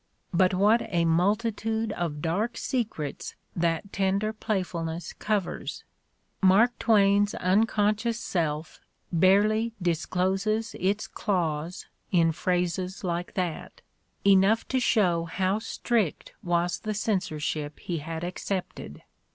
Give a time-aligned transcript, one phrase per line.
[0.33, 5.83] But what a multitude of dark secrets that tender playfulness covers!
[6.41, 13.81] Mark Twain's unconscious self barely discloses its claws in phrases like that,
[14.25, 19.03] enough to show how strict was the censorship he had accepted.